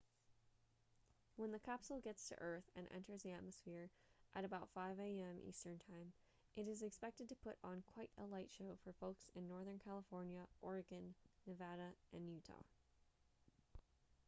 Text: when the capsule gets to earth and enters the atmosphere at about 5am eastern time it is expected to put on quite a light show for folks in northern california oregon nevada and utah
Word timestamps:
when 1.35 1.51
the 1.51 1.59
capsule 1.59 1.99
gets 1.99 2.27
to 2.27 2.35
earth 2.41 2.63
and 2.75 2.87
enters 2.91 3.21
the 3.21 3.31
atmosphere 3.33 3.91
at 4.33 4.43
about 4.43 4.73
5am 4.75 5.39
eastern 5.47 5.77
time 5.77 6.11
it 6.55 6.67
is 6.67 6.81
expected 6.81 7.29
to 7.29 7.35
put 7.35 7.55
on 7.63 7.83
quite 7.93 8.09
a 8.17 8.25
light 8.25 8.49
show 8.49 8.73
for 8.83 8.93
folks 8.93 9.29
in 9.35 9.47
northern 9.47 9.77
california 9.77 10.47
oregon 10.63 11.13
nevada 11.45 11.89
and 12.11 12.27
utah 12.27 12.63